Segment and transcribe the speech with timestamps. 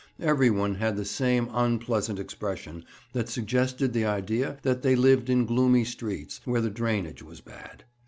[0.19, 5.45] Every one had the same unpleasant expression that suggested the idea that they lived in
[5.45, 7.83] gloomy streets, where the drainage was bad.